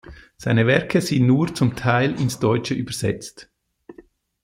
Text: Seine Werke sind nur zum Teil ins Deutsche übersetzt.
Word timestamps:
Seine 0.35 0.65
Werke 0.65 0.99
sind 0.99 1.27
nur 1.27 1.53
zum 1.53 1.75
Teil 1.75 2.19
ins 2.19 2.39
Deutsche 2.39 2.73
übersetzt. 2.73 3.51